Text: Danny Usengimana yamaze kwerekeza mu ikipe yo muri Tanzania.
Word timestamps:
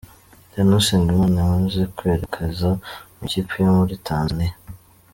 Danny 0.51 0.73
Usengimana 0.81 1.37
yamaze 1.41 1.81
kwerekeza 1.95 2.69
mu 3.15 3.21
ikipe 3.25 3.53
yo 3.63 3.71
muri 3.79 3.93
Tanzania. 4.07 4.53